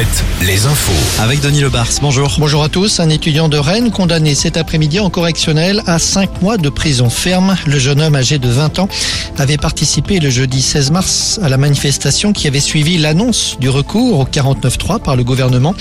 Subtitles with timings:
[0.00, 1.20] 7, les infos.
[1.20, 2.34] Avec Denis Lebars, bonjour.
[2.38, 3.00] Bonjour à tous.
[3.00, 7.54] Un étudiant de Rennes condamné cet après-midi en correctionnel à 5 mois de prison ferme.
[7.66, 8.88] Le jeune homme âgé de 20 ans
[9.36, 14.20] avait participé le jeudi 16 mars à la manifestation qui avait suivi l'annonce du recours
[14.20, 15.74] au 49.3 par le gouvernement.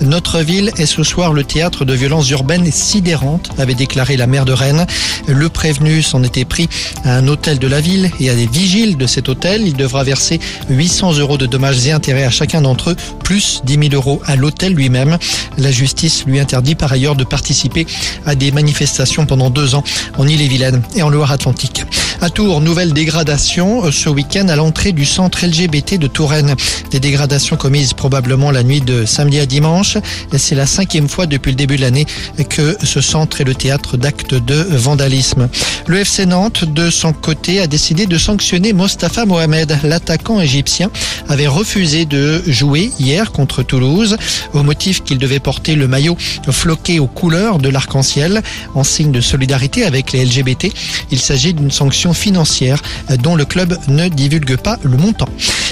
[0.00, 4.44] Notre ville est ce soir le théâtre de violences urbaines sidérantes, avait déclaré la maire
[4.44, 4.86] de Rennes.
[5.26, 6.68] Le prévenu s'en était pris
[7.04, 9.66] à un hôtel de la ville et à des vigiles de cet hôtel.
[9.66, 10.38] Il devra verser
[10.70, 14.36] 800 euros de dommages et intérêts à chacun d'entre eux, plus 10 000 euros à
[14.36, 15.18] l'hôtel lui-même.
[15.58, 17.86] La justice lui interdit par ailleurs de participer
[18.26, 19.84] à des manifestations pendant deux ans
[20.18, 21.84] en Ille-et-Vilaine et en Loire-Atlantique.
[22.20, 26.54] À Tours, nouvelle dégradation ce week-end à l'entrée du centre LGBT de Touraine.
[26.90, 29.98] Des dégradations commises probablement la nuit de samedi à dimanche.
[30.36, 32.06] C'est la cinquième fois depuis le début de l'année
[32.48, 35.48] que ce centre est le théâtre d'actes de vandalisme.
[35.86, 39.78] Le FC Nantes, de son côté, a décidé de sanctionner Mostafa Mohamed.
[39.84, 40.90] L'attaquant égyptien
[41.28, 44.16] avait refusé de jouer hier contre Toulouse
[44.52, 46.16] au motif qu'il devait porter le maillot
[46.50, 48.42] floqué aux couleurs de l'arc-en-ciel
[48.74, 50.72] en signe de solidarité avec les LGBT.
[51.10, 52.82] Il s'agit d'une sanction financière
[53.22, 55.28] dont le club ne divulgue pas le montant.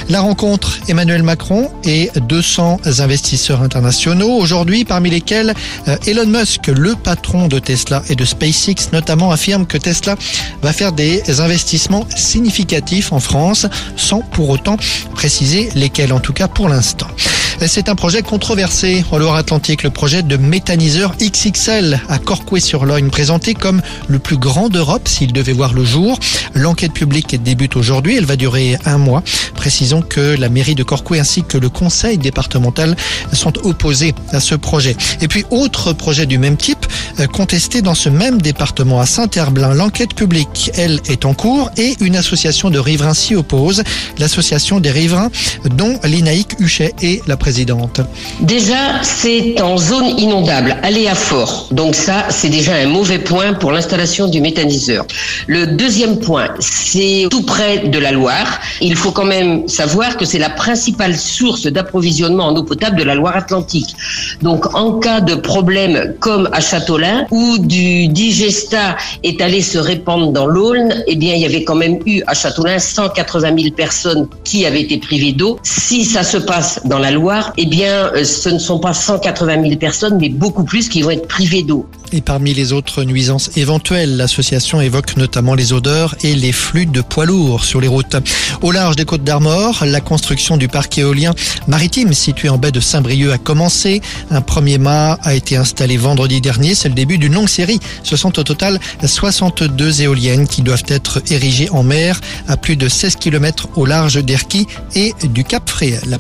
[0.08, 5.55] La rencontre Emmanuel Macron et 200 investisseurs internationaux aujourd'hui, parmi lesquels
[5.89, 10.17] euh, Elon Musk, le patron de Tesla et de SpaceX notamment, affirme que Tesla
[10.62, 14.77] va faire des investissements significatifs en France sans pour autant
[15.14, 17.09] préciser lesquels, en tout cas pour l'instant.
[17.61, 23.83] C'est un projet controversé en Loire-Atlantique, le projet de méthaniseur XXL à Corcoué-sur-Logne, présenté comme
[24.09, 26.19] le plus grand d'Europe s'il devait voir le jour.
[26.55, 29.22] L'enquête publique débute aujourd'hui, elle va durer un mois.
[29.55, 32.97] Précisons que la mairie de Corcoué ainsi que le conseil départemental
[33.33, 34.97] sont opposés à ce projet.
[35.20, 36.87] Et puis, autre projet du même type,
[37.20, 39.75] euh, contesté dans ce même département à Saint-Herblain.
[39.75, 43.83] L'enquête publique, elle, est en cours et une association de riverains s'y oppose,
[44.19, 45.31] l'association des riverains
[45.77, 47.37] dont l'INAIC Huchet est la
[48.41, 51.69] Déjà, c'est en zone inondable, à fort.
[51.71, 55.05] Donc ça, c'est déjà un mauvais point pour l'installation du méthaniseur.
[55.47, 58.61] Le deuxième point, c'est tout près de la Loire.
[58.81, 63.05] Il faut quand même savoir que c'est la principale source d'approvisionnement en eau potable de
[63.05, 63.95] la Loire-Atlantique.
[64.43, 70.31] Donc en cas de problème comme à Châteaulin, où du digesta est allé se répandre
[70.31, 74.28] dans l'Aulne, eh bien il y avait quand même eu à Châteaulin 180 000 personnes
[74.45, 75.59] qui avaient été privées d'eau.
[75.62, 79.62] Si ça se passe dans la Loire, eh bien euh, ce ne sont pas 180
[79.62, 81.87] 000 personnes, mais beaucoup plus qui vont être privées d'eau.
[82.15, 87.00] Et parmi les autres nuisances éventuelles, l'association évoque notamment les odeurs et les flux de
[87.00, 88.16] poids lourds sur les routes.
[88.60, 91.32] Au large des côtes d'Armor, la construction du parc éolien
[91.69, 94.03] maritime situé en baie de Saint-Brieuc a commencé.
[94.31, 96.75] Un premier mât a été installé vendredi dernier.
[96.75, 97.81] C'est le début d'une longue série.
[98.03, 102.88] Ce sont au total 62 éoliennes qui doivent être érigées en mer à plus de
[102.88, 106.19] 16 km au large d'Erquy et du Cap Fréhel.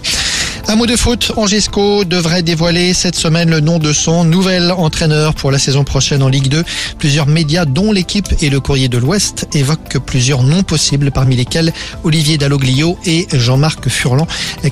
[0.72, 5.34] Un mot de foot, Angesco devrait dévoiler cette semaine le nom de son nouvel entraîneur
[5.34, 6.64] pour la saison prochaine en Ligue 2.
[6.98, 11.74] Plusieurs médias, dont l'équipe et le Courrier de l'Ouest, évoquent plusieurs noms possibles, parmi lesquels
[12.04, 14.26] Olivier Dalloglio et Jean-Marc Furlan,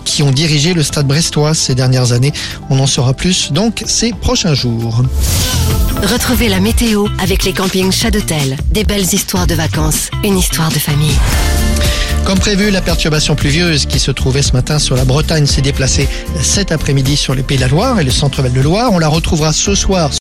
[0.06, 2.32] qui ont dirigé le stade brestois ces dernières années.
[2.70, 5.02] On en saura plus donc ces prochains jours.
[6.02, 8.56] Retrouvez la météo avec les campings Chadotel.
[8.70, 11.18] Des belles histoires de vacances, une histoire de famille.
[12.24, 16.08] Comme prévu, la perturbation pluvieuse qui se trouvait ce matin sur la Bretagne s'est déplacée
[16.40, 18.92] cet après-midi sur les Pays de la Loire et le centre-val de Loire.
[18.92, 20.08] On la retrouvera ce soir